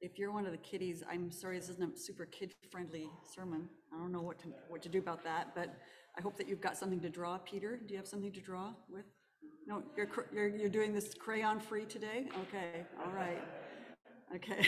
[0.00, 3.68] If you're one of the kiddies, I'm sorry, this isn't a super kid-friendly sermon.
[3.92, 5.74] I don't know what to, what to do about that, but
[6.16, 7.36] I hope that you've got something to draw.
[7.38, 9.04] Peter, do you have something to draw with?
[9.66, 12.28] No, you're, you're, you're doing this crayon-free today?
[12.48, 13.42] Okay, all right.
[14.34, 14.66] Okay.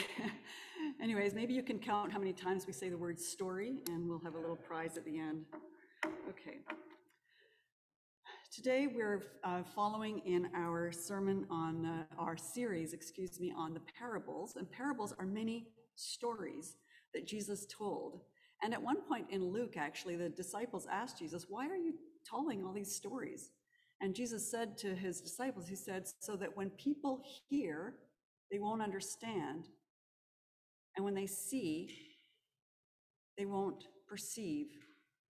[1.03, 4.21] Anyways, maybe you can count how many times we say the word story, and we'll
[4.21, 5.47] have a little prize at the end.
[6.29, 6.59] Okay.
[8.53, 13.81] Today, we're uh, following in our sermon on, uh, our series, excuse me, on the
[13.99, 14.57] parables.
[14.57, 16.77] And parables are many stories
[17.15, 18.21] that Jesus told.
[18.63, 21.95] And at one point in Luke, actually, the disciples asked Jesus, Why are you
[22.29, 23.53] telling all these stories?
[24.03, 27.95] And Jesus said to his disciples, He said, So that when people hear,
[28.51, 29.69] they won't understand.
[30.95, 31.89] And when they see,
[33.39, 34.67] they won't perceive.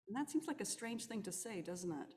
[0.08, 2.14] And that seems like a strange thing to say, doesn't it?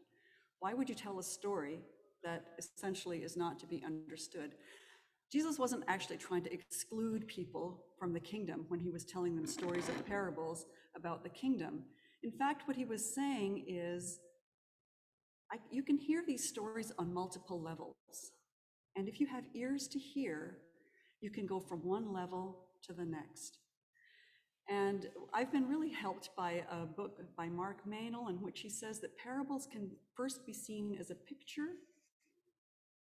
[0.64, 1.82] Why would you tell a story
[2.24, 4.56] that essentially is not to be understood?
[5.30, 9.46] Jesus wasn't actually trying to exclude people from the kingdom when he was telling them
[9.46, 11.84] stories of parables about the kingdom.
[12.24, 14.20] In fact, what he was saying is,
[15.52, 18.32] I, you can hear these stories on multiple levels.
[18.96, 20.60] And if you have ears to hear,
[21.20, 23.58] you can go from one level to the next.
[24.70, 29.00] And I've been really helped by a book by Mark Meynell in which he says
[29.02, 31.70] that parables can first be seen as a picture.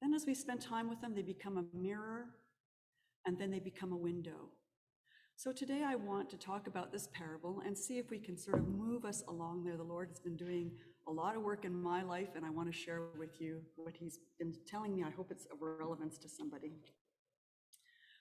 [0.01, 2.27] Then, as we spend time with them, they become a mirror,
[3.25, 4.49] and then they become a window.
[5.35, 8.59] So, today I want to talk about this parable and see if we can sort
[8.59, 9.77] of move us along there.
[9.77, 10.71] The Lord has been doing
[11.07, 13.95] a lot of work in my life, and I want to share with you what
[13.95, 15.03] He's been telling me.
[15.03, 16.77] I hope it's of relevance to somebody.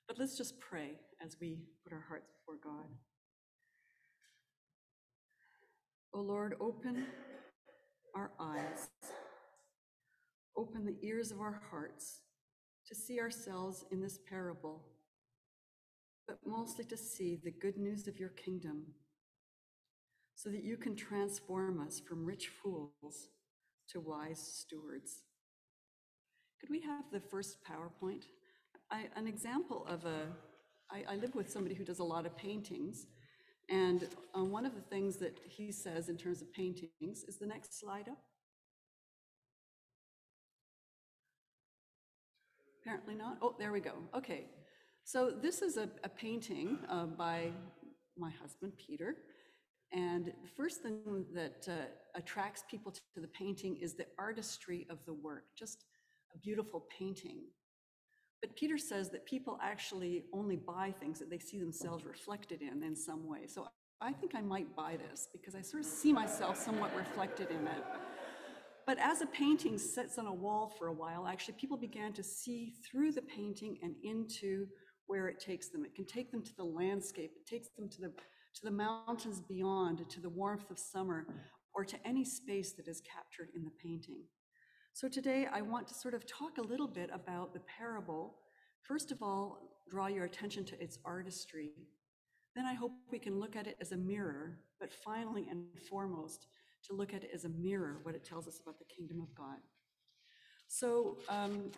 [0.09, 2.87] But let's just pray as we put our hearts before God.
[6.13, 7.07] O Lord, open
[8.17, 8.89] our eyes,
[10.57, 12.23] open the ears of our hearts
[12.89, 14.83] to see ourselves in this parable,
[16.27, 18.87] but mostly to see the good news of your kingdom,
[20.35, 23.29] so that you can transform us from rich fools
[23.89, 25.23] to wise stewards.
[26.61, 28.25] Could we have the first PowerPoint?
[28.91, 30.27] I, an example of a,
[30.91, 33.07] I, I live with somebody who does a lot of paintings,
[33.71, 37.47] and uh, one of the things that he says in terms of paintings is the
[37.47, 38.19] next slide up.
[42.83, 43.39] Apparently not.
[43.41, 43.93] Oh, there we go.
[44.15, 44.47] Okay.
[45.05, 47.51] So this is a, a painting uh, by
[48.19, 49.17] my husband, Peter.
[49.93, 54.99] And the first thing that uh, attracts people to the painting is the artistry of
[55.07, 55.85] the work, just
[56.35, 57.43] a beautiful painting.
[58.41, 62.83] But Peter says that people actually only buy things that they see themselves reflected in
[62.83, 63.47] in some way.
[63.47, 63.69] So
[64.01, 67.67] I think I might buy this because I sort of see myself somewhat reflected in
[67.67, 67.85] it.
[68.87, 72.23] But as a painting sits on a wall for a while, actually people began to
[72.23, 74.67] see through the painting and into
[75.07, 75.85] where it takes them.
[75.85, 78.13] It can take them to the landscape, it takes them to the
[78.55, 81.27] to the mountains beyond, to the warmth of summer,
[81.73, 84.23] or to any space that is captured in the painting.
[84.93, 88.35] So today I want to sort of talk a little bit about the parable.
[88.83, 89.59] First of all,
[89.89, 91.71] draw your attention to its artistry.
[92.55, 96.47] Then I hope we can look at it as a mirror, but finally and foremost,
[96.89, 99.35] to look at it as a mirror, what it tells us about the kingdom of
[99.35, 99.59] God.
[100.69, 101.71] So um,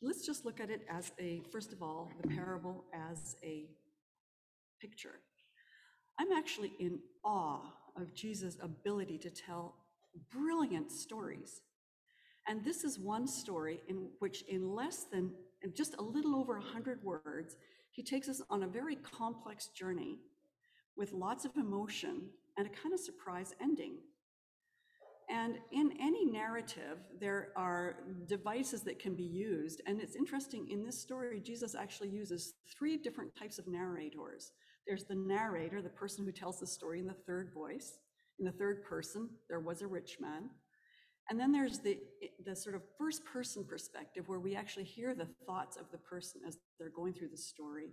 [0.00, 3.66] let's just look at it as a, first of all, the parable as a
[4.80, 5.20] picture.
[6.18, 7.60] I'm actually in awe
[7.96, 9.74] of Jesus' ability to tell
[10.32, 11.60] brilliant stories.
[12.48, 15.32] And this is one story in which, in less than
[15.74, 17.56] just a little over 100 words,
[17.90, 20.18] he takes us on a very complex journey
[20.96, 22.22] with lots of emotion
[22.56, 23.98] and a kind of surprise ending.
[25.30, 29.82] And in any narrative, there are devices that can be used.
[29.86, 34.52] And it's interesting, in this story, Jesus actually uses three different types of narrators.
[34.86, 37.98] There's the narrator, the person who tells the story in the third voice.
[38.38, 40.48] In the third person, there was a rich man.
[41.30, 41.98] And then there's the,
[42.44, 46.40] the sort of first person perspective where we actually hear the thoughts of the person
[46.46, 47.90] as they're going through the story.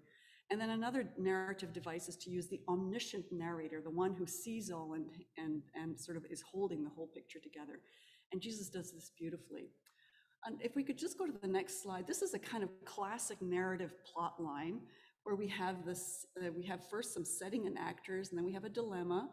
[0.51, 4.71] And then another narrative device is to use the omniscient narrator, the one who sees
[4.71, 5.05] all and,
[5.37, 7.79] and, and sort of is holding the whole picture together.
[8.31, 9.69] And Jesus does this beautifully.
[10.45, 12.69] And if we could just go to the next slide, this is a kind of
[12.85, 14.81] classic narrative plot line
[15.23, 18.53] where we have this, uh, we have first some setting and actors, and then we
[18.53, 19.27] have a dilemma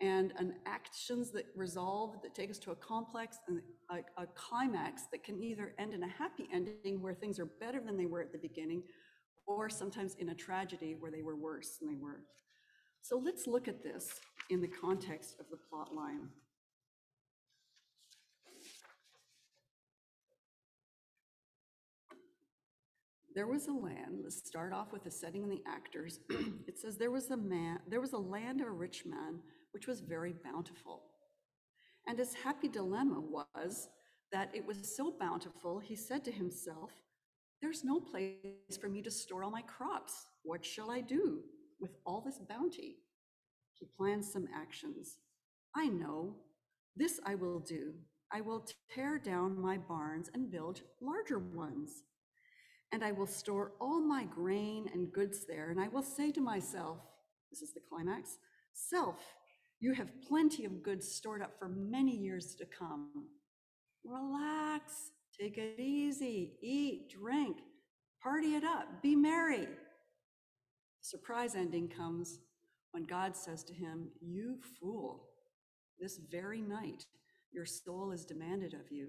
[0.00, 3.60] and an actions that resolve that take us to a complex and
[3.90, 7.80] a, a, climax that can either end in a happy ending where things are better
[7.80, 8.82] than they were at the beginning
[9.46, 12.20] or sometimes in a tragedy where they were worse than they were.
[13.02, 14.08] So let's look at this
[14.48, 16.28] in the context of the plot line
[23.34, 26.20] there was a land, let's start off with the setting and the actors.
[26.66, 29.38] it says there was a man, there was a land of a rich man,
[29.72, 31.02] which was very bountiful.
[32.06, 33.88] And his happy dilemma was
[34.32, 36.90] that it was so bountiful, he said to himself,
[37.60, 38.34] There's no place
[38.80, 40.26] for me to store all my crops.
[40.42, 41.40] What shall I do
[41.80, 42.96] with all this bounty?
[43.74, 45.18] He plans some actions.
[45.74, 46.34] I know,
[46.96, 47.94] this I will do.
[48.32, 52.02] I will tear down my barns and build larger ones.
[52.92, 55.70] And I will store all my grain and goods there.
[55.70, 56.98] And I will say to myself,
[57.50, 58.38] this is the climax,
[58.72, 59.16] self,
[59.80, 63.10] you have plenty of goods stored up for many years to come.
[64.04, 67.56] Relax, take it easy, eat, drink,
[68.22, 69.68] party it up, be merry.
[71.00, 72.40] Surprise ending comes
[72.92, 75.28] when God says to him, You fool,
[75.98, 77.06] this very night
[77.52, 79.08] your soul is demanded of you,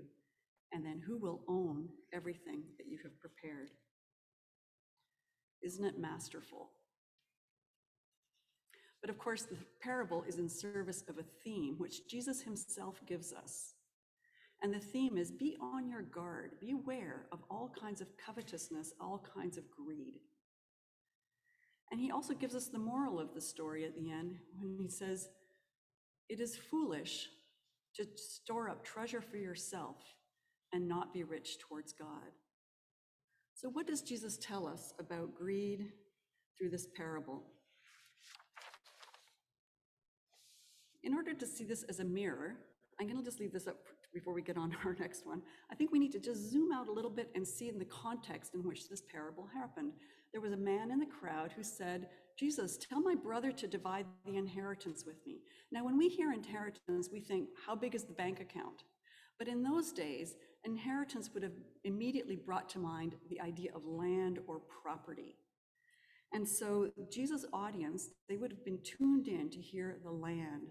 [0.71, 3.71] and then who will own everything that you have prepared?
[5.61, 6.71] Isn't it masterful?
[9.01, 13.33] But of course, the parable is in service of a theme which Jesus himself gives
[13.33, 13.73] us.
[14.61, 19.23] And the theme is be on your guard, beware of all kinds of covetousness, all
[19.35, 20.19] kinds of greed.
[21.91, 24.87] And he also gives us the moral of the story at the end when he
[24.87, 25.29] says,
[26.29, 27.27] It is foolish
[27.95, 29.97] to store up treasure for yourself
[30.73, 32.31] and not be rich towards God.
[33.53, 35.91] So, what does Jesus tell us about greed
[36.57, 37.43] through this parable?
[41.03, 42.55] In order to see this as a mirror,
[42.99, 43.77] I'm going to just leave this up
[44.13, 45.41] before we get on to our next one.
[45.71, 47.85] I think we need to just zoom out a little bit and see in the
[47.85, 49.93] context in which this parable happened.
[50.31, 52.07] There was a man in the crowd who said,
[52.37, 55.41] Jesus, tell my brother to divide the inheritance with me.
[55.71, 58.83] Now, when we hear inheritance, we think, how big is the bank account?
[59.37, 60.35] But in those days,
[60.65, 61.51] inheritance would have
[61.83, 65.35] immediately brought to mind the idea of land or property.
[66.33, 70.69] And so Jesus' audience, they would have been tuned in to hear the land.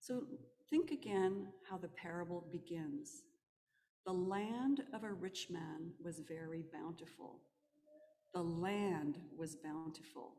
[0.00, 0.24] So
[0.68, 3.22] think again how the parable begins.
[4.06, 7.40] The land of a rich man was very bountiful.
[8.34, 10.34] The land was bountiful.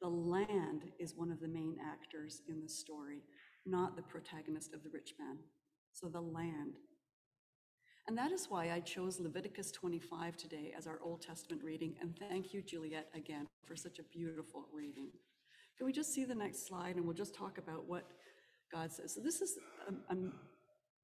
[0.00, 3.22] The land is one of the main actors in the story,
[3.66, 5.38] not the protagonist of the rich man.
[5.92, 6.74] So the land.
[8.08, 11.94] And that is why I chose Leviticus 25 today as our Old Testament reading.
[12.00, 15.10] And thank you, Juliet, again, for such a beautiful reading.
[15.76, 18.04] Can we just see the next slide and we'll just talk about what
[18.72, 19.14] God says?
[19.14, 20.32] So this is um, um,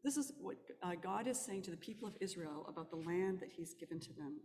[0.02, 3.38] this is what uh, God is saying to the people of Israel about the land
[3.40, 4.40] that He's given to them.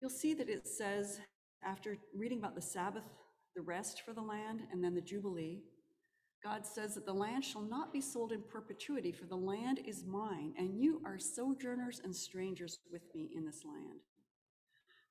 [0.00, 1.18] You'll see that it says,
[1.64, 3.02] after reading about the Sabbath,
[3.56, 5.62] the rest for the land, and then the Jubilee,
[6.44, 10.04] God says that the land shall not be sold in perpetuity, for the land is
[10.04, 14.00] mine, and you are sojourners and strangers with me in this land.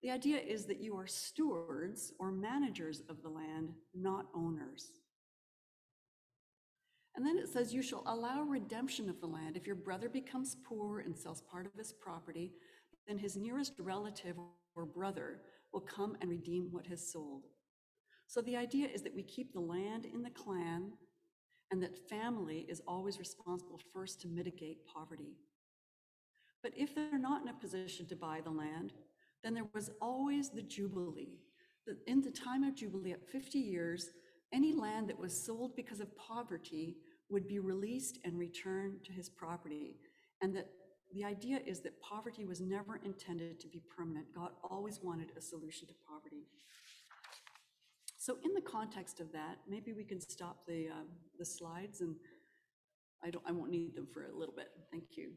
[0.03, 4.91] The idea is that you are stewards or managers of the land, not owners.
[7.15, 9.57] And then it says, You shall allow redemption of the land.
[9.57, 12.51] If your brother becomes poor and sells part of his property,
[13.07, 14.35] then his nearest relative
[14.75, 15.39] or brother
[15.71, 17.45] will come and redeem what has sold.
[18.27, 20.93] So the idea is that we keep the land in the clan
[21.71, 25.37] and that family is always responsible first to mitigate poverty.
[26.61, 28.93] But if they're not in a position to buy the land,
[29.43, 31.39] then there was always the Jubilee.
[31.85, 34.11] That in the time of Jubilee, at 50 years,
[34.53, 36.95] any land that was sold because of poverty
[37.29, 39.97] would be released and returned to his property,
[40.41, 40.69] and that
[41.13, 44.33] the idea is that poverty was never intended to be permanent.
[44.33, 46.47] God always wanted a solution to poverty.
[48.23, 52.15] So in the context of that, maybe we can stop the, um, the slides and
[53.21, 54.69] I, don't, I won't need them for a little bit.
[54.93, 55.31] Thank you.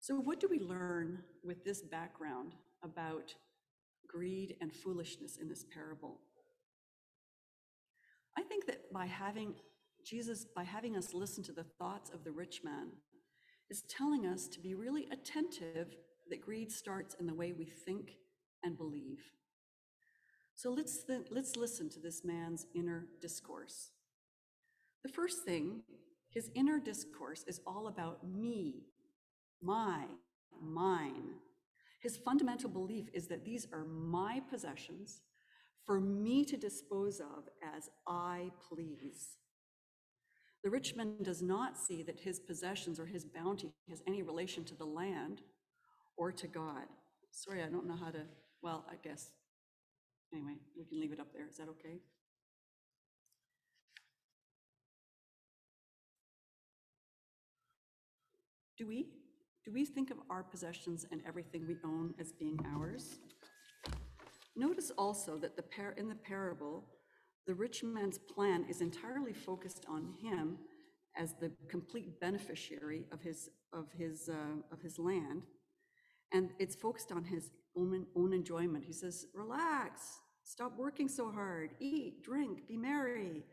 [0.00, 3.34] So what do we learn with this background about
[4.08, 6.20] greed and foolishness in this parable?
[8.38, 9.56] I think that by having
[10.02, 12.88] Jesus, by having us listen to the thoughts of the rich man,
[13.68, 15.94] is telling us to be really attentive
[16.30, 18.12] that greed starts in the way we think
[18.64, 19.20] and believe.
[20.58, 23.92] So let's, let's listen to this man's inner discourse.
[25.04, 25.82] The first thing,
[26.30, 28.82] his inner discourse is all about me,
[29.62, 30.06] my,
[30.60, 31.36] mine.
[32.02, 35.20] His fundamental belief is that these are my possessions
[35.86, 39.36] for me to dispose of as I please.
[40.64, 44.64] The rich man does not see that his possessions or his bounty has any relation
[44.64, 45.40] to the land
[46.16, 46.86] or to God.
[47.30, 48.22] Sorry, I don't know how to,
[48.60, 49.30] well, I guess.
[50.32, 51.46] Anyway, we can leave it up there.
[51.48, 52.00] Is that okay?
[58.76, 59.08] Do we?
[59.64, 63.18] Do we think of our possessions and everything we own as being ours?
[64.54, 66.84] Notice also that the par- in the parable,
[67.46, 70.58] the rich man's plan is entirely focused on him
[71.16, 75.42] as the complete beneficiary of his of his uh, of his land,
[76.32, 78.84] and it's focused on his own own enjoyment.
[78.84, 83.44] He says, "Relax, stop working so hard, eat, drink, be merry,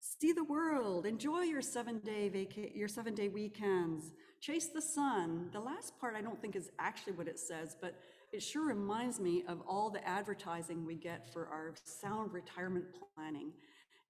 [0.00, 5.50] see the world, enjoy your seven day vaca- your seven day weekends, chase the sun."
[5.52, 8.00] The last part I don't think is actually what it says, but
[8.32, 13.52] it sure reminds me of all the advertising we get for our sound retirement planning,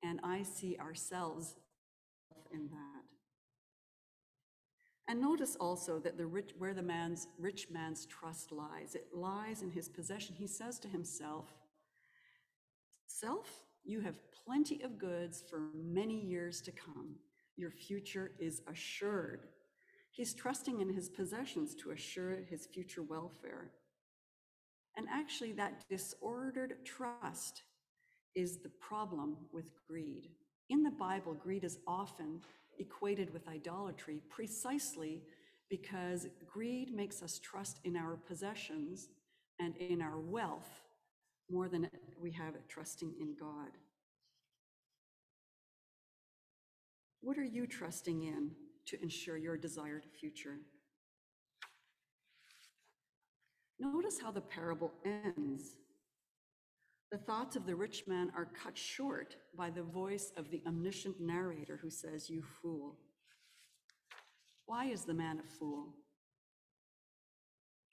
[0.02, 1.56] and I see ourselves
[2.50, 2.97] in that.
[5.08, 9.62] And notice also that the rich, where the man's rich man's trust lies, it lies
[9.62, 10.34] in his possession.
[10.38, 11.46] He says to himself,
[13.06, 17.16] Self, you have plenty of goods for many years to come.
[17.56, 19.46] Your future is assured.
[20.10, 23.70] He's trusting in his possessions to assure his future welfare.
[24.96, 27.62] And actually, that disordered trust
[28.34, 30.28] is the problem with greed.
[30.68, 32.40] In the Bible, greed is often
[32.78, 35.22] equated with idolatry precisely
[35.70, 39.08] because greed makes us trust in our possessions
[39.60, 40.82] and in our wealth
[41.50, 41.88] more than
[42.20, 43.70] we have trusting in God.
[47.20, 48.52] What are you trusting in
[48.86, 50.58] to ensure your desired future?
[53.78, 55.76] Notice how the parable ends.
[57.10, 61.18] The thoughts of the rich man are cut short by the voice of the omniscient
[61.18, 62.96] narrator who says, You fool.
[64.66, 65.94] Why is the man a fool?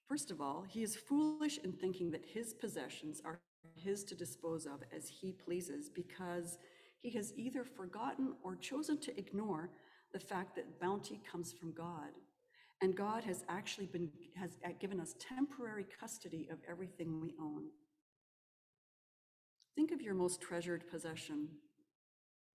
[0.10, 3.40] First of all, he is foolish in thinking that his possessions are
[3.76, 6.58] his to dispose of as he pleases because
[7.02, 9.70] he has either forgotten or chosen to ignore
[10.14, 12.12] the fact that bounty comes from God.
[12.82, 17.66] And God has actually been has uh, given us temporary custody of everything we own.
[19.76, 21.50] Think of your most treasured possession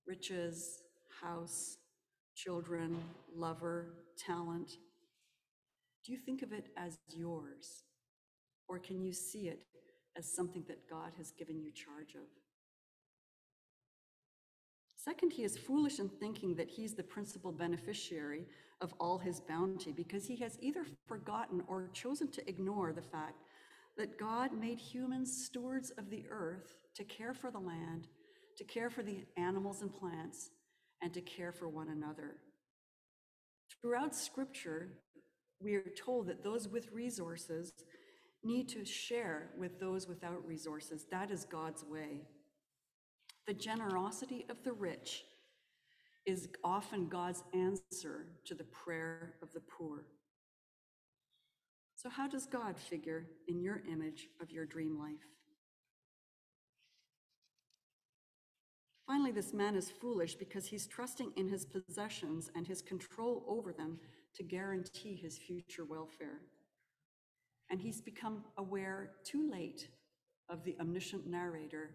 [0.06, 0.82] riches,
[1.20, 1.76] house,
[2.34, 2.96] children,
[3.36, 4.72] lover, talent.
[6.04, 7.84] Do you think of it as yours?
[8.66, 9.60] Or can you see it
[10.16, 12.26] as something that God has given you charge of?
[14.96, 18.46] Second, he is foolish in thinking that he's the principal beneficiary
[18.80, 23.42] of all his bounty because he has either forgotten or chosen to ignore the fact
[23.96, 28.08] that God made humans stewards of the earth to care for the land,
[28.56, 30.50] to care for the animals and plants,
[31.02, 32.36] and to care for one another.
[33.80, 34.98] Throughout scripture,
[35.60, 37.72] we are told that those with resources
[38.42, 41.06] need to share with those without resources.
[41.10, 42.22] That is God's way.
[43.46, 45.24] The generosity of the rich
[46.26, 50.04] is often God's answer to the prayer of the poor.
[52.02, 55.28] So, how does God figure in your image of your dream life?
[59.06, 63.74] Finally, this man is foolish because he's trusting in his possessions and his control over
[63.74, 63.98] them
[64.34, 66.40] to guarantee his future welfare.
[67.68, 69.86] And he's become aware too late
[70.48, 71.90] of the omniscient narrator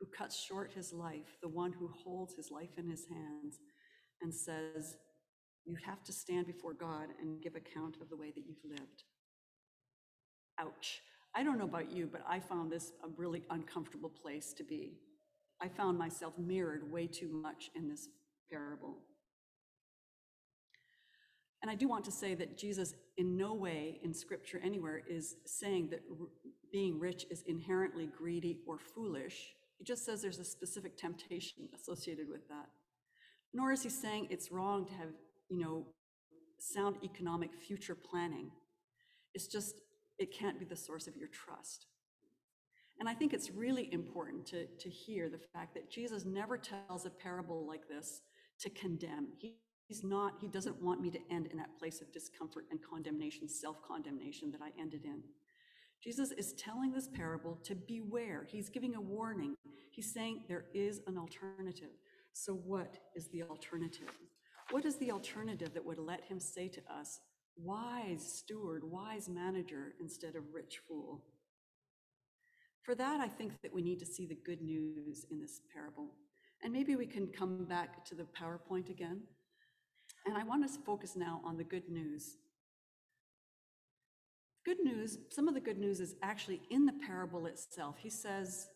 [0.00, 3.58] who cuts short his life, the one who holds his life in his hands
[4.22, 4.96] and says,
[5.66, 9.04] You have to stand before God and give account of the way that you've lived.
[10.62, 11.00] Ouch.
[11.34, 14.98] I don't know about you, but I found this a really uncomfortable place to be.
[15.60, 18.08] I found myself mirrored way too much in this
[18.50, 18.98] parable.
[21.62, 25.36] And I do want to say that Jesus, in no way in scripture anywhere, is
[25.46, 26.00] saying that
[26.72, 29.54] being rich is inherently greedy or foolish.
[29.78, 32.66] He just says there's a specific temptation associated with that.
[33.54, 35.10] Nor is he saying it's wrong to have,
[35.48, 35.86] you know,
[36.58, 38.50] sound economic future planning.
[39.34, 39.74] It's just,
[40.22, 41.86] it can't be the source of your trust.
[43.00, 47.04] And I think it's really important to, to hear the fact that Jesus never tells
[47.04, 48.22] a parable like this
[48.60, 49.28] to condemn.
[49.38, 49.56] He,
[49.88, 53.48] he's not, he doesn't want me to end in that place of discomfort and condemnation,
[53.48, 55.22] self condemnation that I ended in.
[56.02, 58.46] Jesus is telling this parable to beware.
[58.48, 59.54] He's giving a warning.
[59.90, 61.90] He's saying there is an alternative.
[62.32, 64.10] So, what is the alternative?
[64.70, 67.20] What is the alternative that would let him say to us,
[67.56, 71.22] wise steward, wise manager, instead of rich fool?
[72.82, 76.10] For that, I think that we need to see the good news in this parable.
[76.62, 79.22] And maybe we can come back to the PowerPoint again.
[80.26, 82.36] And I want us to focus now on the good news.
[84.64, 87.96] Good news, some of the good news is actually in the parable itself.
[87.98, 88.68] He says,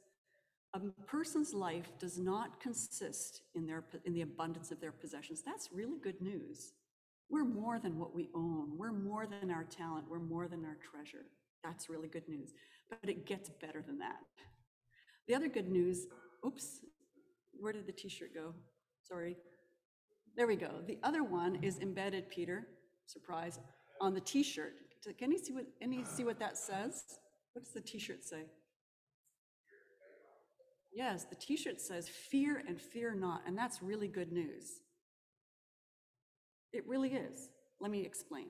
[0.75, 5.43] a person's life does not consist in, their, in the abundance of their possessions.
[5.45, 6.73] That's really good news.
[7.29, 8.77] We're more than what we own.
[8.77, 10.07] We're more than our talent.
[10.09, 11.27] We're more than our treasure.
[11.65, 12.53] That's really good news.
[12.89, 14.21] But it gets better than that.
[15.27, 16.07] The other good news,
[16.47, 16.81] oops,
[17.59, 18.55] where did the t-shirt go?
[19.03, 19.37] Sorry.
[20.37, 20.83] There we go.
[20.87, 22.67] The other one is embedded, Peter,
[23.07, 23.59] surprise,
[24.01, 24.75] on the t-shirt.
[25.19, 27.03] Can you see what, any see what that says?
[27.53, 28.45] What does the t-shirt say?
[30.93, 34.81] Yes, the t-shirt says fear and fear not, and that's really good news.
[36.77, 37.49] It really is.
[37.81, 38.49] Let me explain.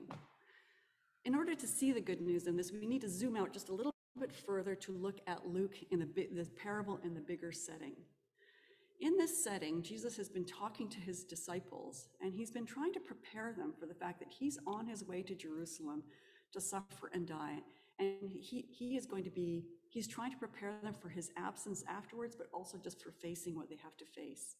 [1.23, 3.69] In order to see the good news in this, we need to zoom out just
[3.69, 7.53] a little bit further to look at Luke in the, the parable in the bigger
[7.53, 7.93] setting.
[8.99, 12.99] In this setting, Jesus has been talking to his disciples, and he's been trying to
[12.99, 16.03] prepare them for the fact that he's on his way to Jerusalem
[16.51, 17.59] to suffer and die.
[17.97, 21.83] And he, he is going to be, he's trying to prepare them for his absence
[21.87, 24.57] afterwards, but also just for facing what they have to face.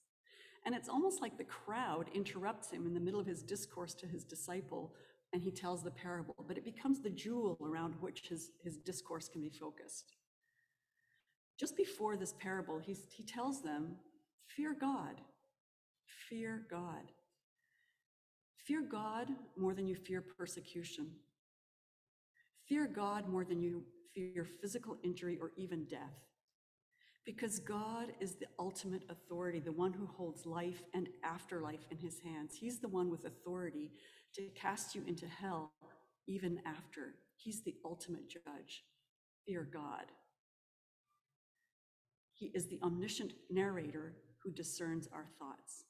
[0.65, 4.07] And it's almost like the crowd interrupts him in the middle of his discourse to
[4.07, 4.93] his disciple,
[5.33, 9.27] and he tells the parable, but it becomes the jewel around which his, his discourse
[9.27, 10.15] can be focused.
[11.59, 13.95] Just before this parable, he's, he tells them
[14.55, 15.21] Fear God.
[16.29, 17.11] Fear God.
[18.65, 21.07] Fear God more than you fear persecution.
[22.67, 23.83] Fear God more than you
[24.13, 26.15] fear physical injury or even death.
[27.27, 32.21] Because God is the ultimate authority, the one who holds life and afterlife in his
[32.21, 32.55] hands.
[32.57, 33.91] He's the one with authority
[34.35, 35.73] to cast you into hell
[36.25, 37.15] even after.
[37.35, 38.85] He's the ultimate judge.
[39.45, 40.05] Fear God.
[42.33, 45.83] He is the omniscient narrator who discerns our thoughts.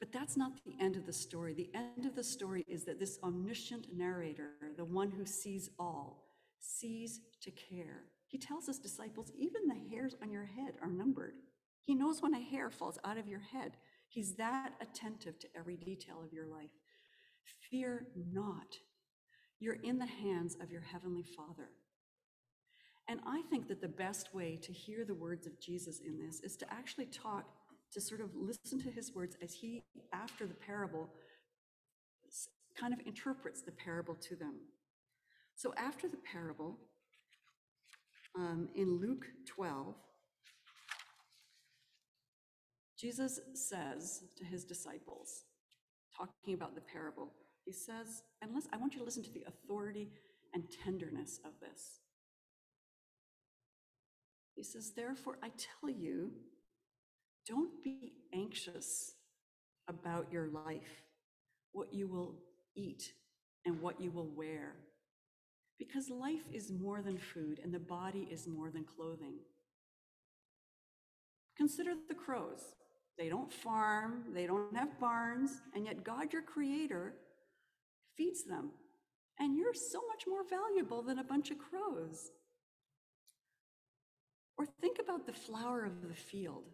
[0.00, 1.54] But that's not the end of the story.
[1.54, 6.24] The end of the story is that this omniscient narrator, the one who sees all,
[6.58, 8.02] sees to care.
[8.30, 11.34] He tells his disciples, even the hairs on your head are numbered.
[11.82, 13.72] He knows when a hair falls out of your head.
[14.08, 16.70] He's that attentive to every detail of your life.
[17.68, 18.76] Fear not.
[19.58, 21.70] You're in the hands of your heavenly Father.
[23.08, 26.38] And I think that the best way to hear the words of Jesus in this
[26.40, 27.46] is to actually talk,
[27.92, 31.08] to sort of listen to his words as he, after the parable,
[32.78, 34.54] kind of interprets the parable to them.
[35.56, 36.78] So after the parable,
[38.36, 39.94] um, in Luke 12,
[42.98, 45.44] Jesus says to his disciples,
[46.16, 47.32] talking about the parable,
[47.64, 50.10] he says, and I want you to listen to the authority
[50.52, 52.00] and tenderness of this.
[54.54, 56.32] He says, Therefore, I tell you,
[57.46, 59.12] don't be anxious
[59.88, 61.02] about your life,
[61.72, 62.34] what you will
[62.76, 63.12] eat
[63.64, 64.74] and what you will wear,
[65.80, 69.32] because life is more than food and the body is more than clothing.
[71.56, 72.74] Consider the crows.
[73.18, 77.14] They don't farm, they don't have barns, and yet God, your creator,
[78.16, 78.70] feeds them.
[79.38, 82.30] And you're so much more valuable than a bunch of crows.
[84.58, 86.64] Or think about the flower of the field.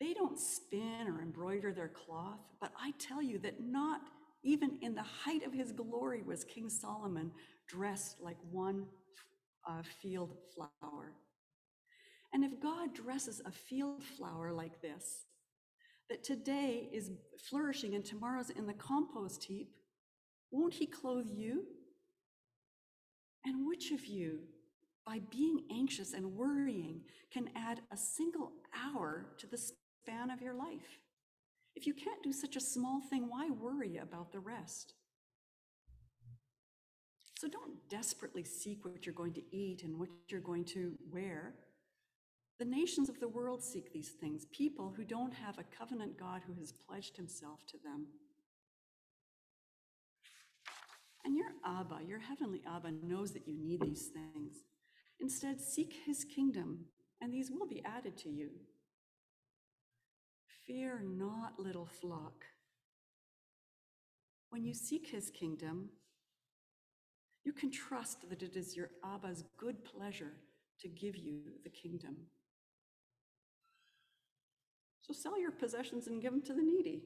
[0.00, 4.00] They don't spin or embroider their cloth, but I tell you that not
[4.42, 7.30] even in the height of his glory was King Solomon
[7.70, 8.86] dressed like one
[9.68, 11.12] uh, field flower.
[12.32, 15.26] And if God dresses a field flower like this,
[16.08, 17.10] that today is
[17.48, 19.70] flourishing and tomorrow's in the compost heap,
[20.50, 21.64] won't he clothe you?
[23.44, 24.40] And which of you,
[25.06, 27.00] by being anxious and worrying
[27.32, 30.98] can add a single hour to the span of your life.
[31.74, 34.94] If you can't do such a small thing, why worry about the rest?
[37.40, 41.54] So don't desperately seek what you're going to eat and what you're going to wear.
[42.58, 46.42] The nations of the world seek these things, people who don't have a covenant God
[46.46, 48.08] who has pledged himself to them.
[51.24, 54.56] And your Abba, your heavenly Abba, knows that you need these things.
[55.18, 56.80] Instead, seek his kingdom,
[57.22, 58.50] and these will be added to you.
[60.66, 62.44] Fear not, little flock.
[64.50, 65.88] When you seek his kingdom,
[67.44, 70.32] you can trust that it is your Abba's good pleasure
[70.80, 72.16] to give you the kingdom.
[75.02, 77.02] So sell your possessions and give them to the needy.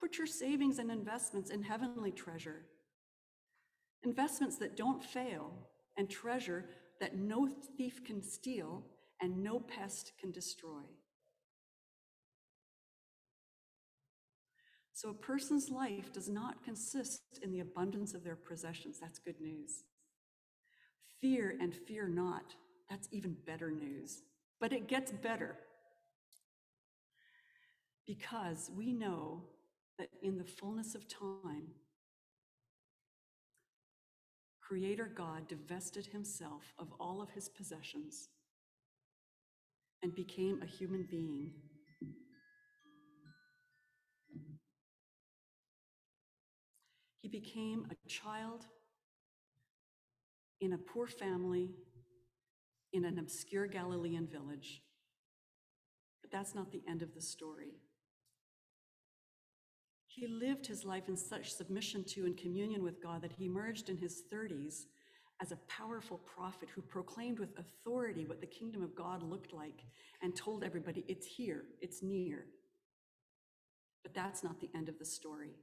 [0.00, 2.62] Put your savings and investments in heavenly treasure,
[4.02, 5.52] investments that don't fail
[5.96, 6.64] and treasure
[7.00, 8.84] that no thief can steal
[9.20, 10.82] and no pest can destroy.
[15.02, 19.00] So a person's life does not consist in the abundance of their possessions.
[19.00, 19.82] That's good news.
[21.20, 22.54] Fear and fear not.
[22.88, 24.22] That's even better news.
[24.60, 25.56] But it gets better.
[28.06, 29.42] because we know
[29.98, 31.68] that in the fullness of time,
[34.60, 38.28] Creator God divested himself of all of his possessions
[40.02, 41.52] and became a human being.
[47.22, 48.66] He became a child
[50.60, 51.70] in a poor family
[52.92, 54.82] in an obscure Galilean village.
[56.20, 57.74] But that's not the end of the story.
[60.06, 63.88] He lived his life in such submission to and communion with God that he emerged
[63.88, 64.84] in his 30s
[65.40, 69.84] as a powerful prophet who proclaimed with authority what the kingdom of God looked like
[70.22, 72.46] and told everybody, it's here, it's near.
[74.02, 75.54] But that's not the end of the story.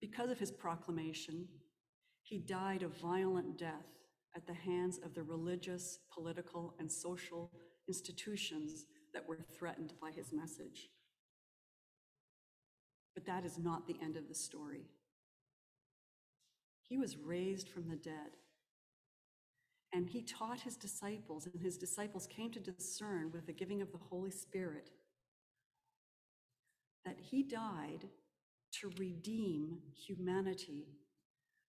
[0.00, 1.48] Because of his proclamation,
[2.22, 3.86] he died a violent death
[4.36, 7.50] at the hands of the religious, political, and social
[7.88, 10.90] institutions that were threatened by his message.
[13.14, 14.84] But that is not the end of the story.
[16.82, 18.36] He was raised from the dead.
[19.92, 23.90] And he taught his disciples, and his disciples came to discern with the giving of
[23.90, 24.90] the Holy Spirit
[27.04, 28.06] that he died
[28.80, 30.86] to redeem humanity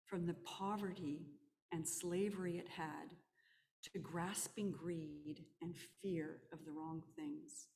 [0.06, 1.26] from the poverty
[1.72, 3.14] and slavery it had
[3.82, 7.68] to grasping greed and fear of the wrong things.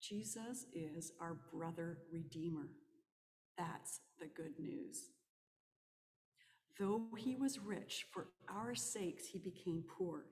[0.00, 2.68] Jesus is our brother redeemer.
[3.58, 5.10] That's the good news.
[6.78, 10.26] Though he was rich, for our sakes he became poor,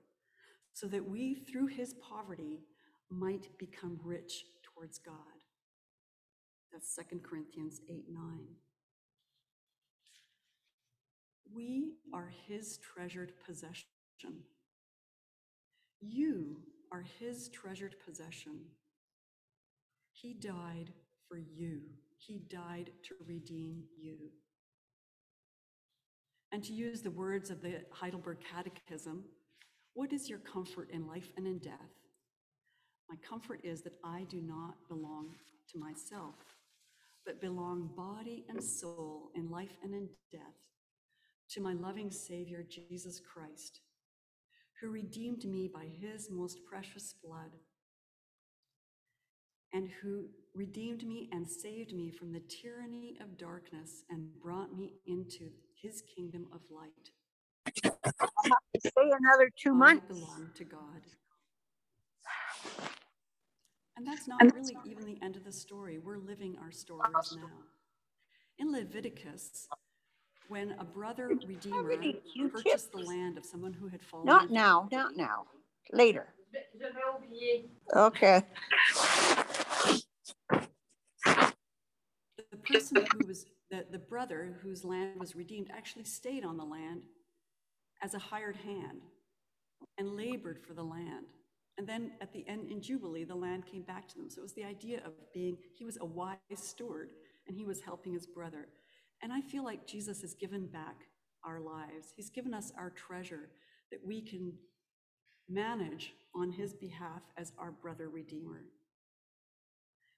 [0.73, 2.61] so that we through his poverty
[3.09, 5.36] might become rich towards God.
[6.71, 8.23] That's 2 Corinthians 8 9.
[11.53, 13.85] We are his treasured possession.
[16.01, 16.57] You
[16.91, 18.59] are his treasured possession.
[20.11, 20.93] He died
[21.27, 21.81] for you.
[22.17, 24.17] He died to redeem you.
[26.51, 29.23] And to use the words of the Heidelberg Catechism,
[29.93, 31.97] what is your comfort in life and in death?
[33.09, 35.35] My comfort is that I do not belong
[35.71, 36.35] to myself,
[37.27, 40.41] but belong body and soul in life and in death
[41.51, 43.81] to my loving Savior, Jesus Christ,
[44.81, 47.51] who redeemed me by his most precious blood
[49.73, 54.93] and who redeemed me and saved me from the tyranny of darkness and brought me
[55.05, 55.49] into
[55.81, 57.11] his kingdom of light.
[58.79, 60.07] Stay another two I months.
[60.07, 61.01] belong to God.
[63.97, 65.97] And that's not really even the end of the story.
[65.97, 67.49] We're living our stories now.
[68.59, 69.67] In Leviticus,
[70.47, 71.97] when a brother redeemer
[72.51, 75.45] purchased the land of someone who had fallen Not now, not now.
[75.91, 76.27] Later.
[77.95, 78.43] Okay.
[82.51, 86.63] the person who was the, the brother whose land was redeemed actually stayed on the
[86.63, 87.01] land
[88.01, 89.01] as a hired hand
[89.97, 91.25] and labored for the land
[91.77, 94.29] and then at the end in jubilee the land came back to them.
[94.29, 97.09] So it was the idea of being he was a wise steward
[97.47, 98.67] and he was helping his brother.
[99.21, 100.97] And i feel like jesus has given back
[101.43, 102.13] our lives.
[102.15, 103.49] He's given us our treasure
[103.91, 104.53] that we can
[105.49, 108.63] manage on his behalf as our brother redeemer.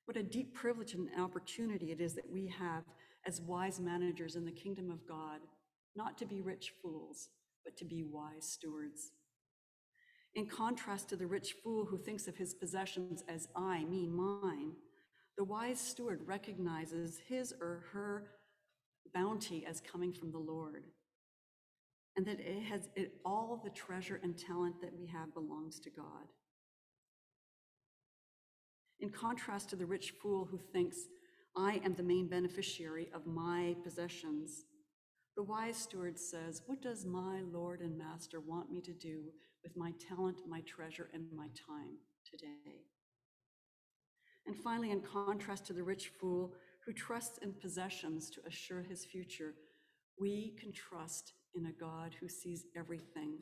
[0.05, 2.83] What a deep privilege and opportunity it is that we have
[3.27, 5.39] as wise managers in the kingdom of God,
[5.95, 7.29] not to be rich fools,
[7.63, 9.11] but to be wise stewards.
[10.35, 14.73] In contrast to the rich fool who thinks of his possessions as I, me, mine,
[15.37, 18.27] the wise steward recognizes his or her
[19.13, 20.83] bounty as coming from the Lord.
[22.15, 25.89] And that it has it, all the treasure and talent that we have belongs to
[25.89, 26.27] God.
[28.99, 30.97] In contrast to the rich fool who thinks,
[31.55, 34.65] I am the main beneficiary of my possessions,
[35.35, 39.31] the wise steward says, What does my Lord and Master want me to do
[39.63, 41.97] with my talent, my treasure, and my time
[42.29, 42.83] today?
[44.45, 46.53] And finally, in contrast to the rich fool
[46.85, 49.53] who trusts in possessions to assure his future,
[50.19, 53.37] we can trust in a God who sees everything,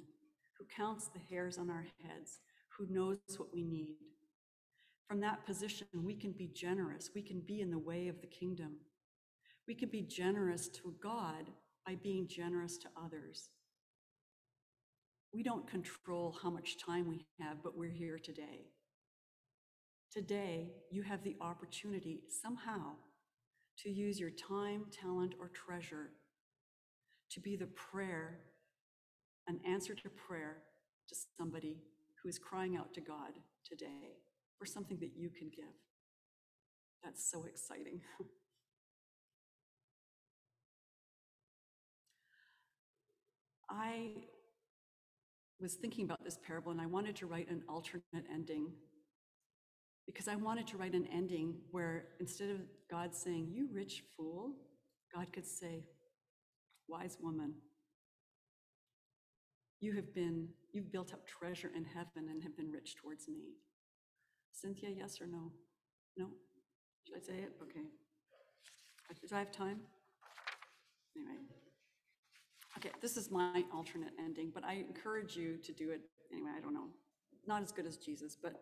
[0.57, 2.39] who counts the hairs on our heads,
[2.77, 3.95] who knows what we need.
[5.07, 7.11] From that position, we can be generous.
[7.15, 8.75] We can be in the way of the kingdom.
[9.67, 11.49] We can be generous to God
[11.85, 13.49] by being generous to others.
[15.37, 18.71] We don't control how much time we have, but we're here today.
[20.11, 22.93] Today, you have the opportunity somehow
[23.83, 26.09] to use your time, talent, or treasure
[27.29, 28.39] to be the prayer,
[29.47, 30.57] an answer to prayer
[31.07, 31.83] to somebody
[32.23, 34.15] who is crying out to God today
[34.57, 35.65] for something that you can give.
[37.03, 38.01] That's so exciting.
[43.69, 44.13] I
[45.61, 48.71] was thinking about this parable and I wanted to write an alternate ending
[50.05, 52.57] because I wanted to write an ending where instead of
[52.89, 54.53] God saying, You rich fool,
[55.13, 55.85] God could say,
[56.87, 57.55] Wise woman,
[59.81, 63.55] you have been, you've built up treasure in heaven and have been rich towards me.
[64.53, 65.51] Cynthia, yes or no?
[66.17, 66.27] No?
[67.05, 67.51] Should I say it?
[67.61, 67.85] Okay.
[69.27, 69.81] Do I have time?
[71.15, 71.66] Anyway.
[72.77, 76.51] Okay, this is my alternate ending, but I encourage you to do it anyway.
[76.55, 76.89] I don't know.
[77.47, 78.61] Not as good as Jesus, but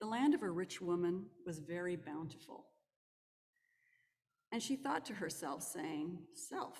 [0.00, 2.66] the land of a rich woman was very bountiful.
[4.52, 6.78] And she thought to herself, saying, Self,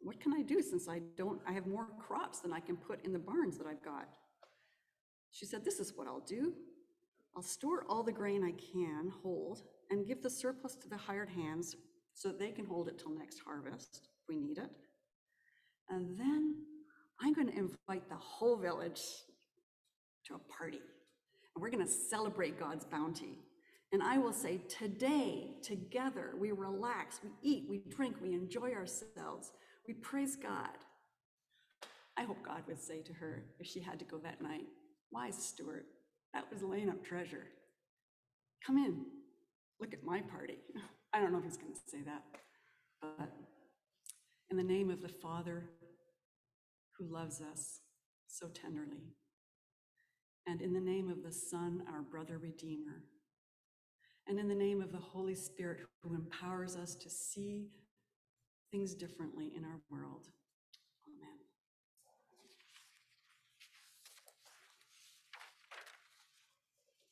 [0.00, 3.04] what can I do since I don't, I have more crops than I can put
[3.04, 4.08] in the barns that I've got?
[5.30, 6.52] She said, This is what I'll do.
[7.36, 11.28] I'll store all the grain I can hold and give the surplus to the hired
[11.28, 11.76] hands
[12.12, 14.70] so that they can hold it till next harvest if we need it.
[15.88, 16.56] And then
[17.20, 19.00] I'm going to invite the whole village
[20.26, 20.80] to a party.
[21.54, 23.38] And we're going to celebrate God's bounty.
[23.92, 29.52] And I will say, today, together, we relax, we eat, we drink, we enjoy ourselves,
[29.86, 30.70] we praise God.
[32.16, 34.66] I hope God would say to her, if she had to go that night,
[35.12, 35.84] Wise steward,
[36.32, 37.46] that was laying up treasure.
[38.66, 39.04] Come in,
[39.80, 40.58] look at my party.
[41.12, 42.22] I don't know if he's going to say that,
[43.00, 43.30] but
[44.50, 45.70] in the name of the Father
[46.98, 47.80] who loves us
[48.26, 49.14] so tenderly,
[50.46, 53.04] and in the name of the Son, our brother Redeemer,
[54.26, 57.68] and in the name of the Holy Spirit who empowers us to see
[58.70, 60.28] things differently in our world,